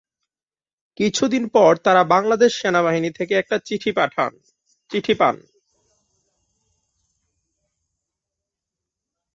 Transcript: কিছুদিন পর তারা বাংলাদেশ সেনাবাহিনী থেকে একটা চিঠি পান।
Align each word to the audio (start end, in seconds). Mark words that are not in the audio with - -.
কিছুদিন 0.99 1.43
পর 1.47 1.71
তারা 1.85 2.01
বাংলাদেশ 2.13 2.51
সেনাবাহিনী 2.61 3.09
থেকে 3.11 3.33
একটা 3.35 3.57
চিঠি 3.67 3.91
পান। 5.19 5.35